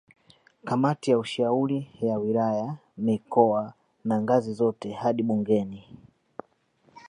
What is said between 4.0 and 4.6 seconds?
na ngazi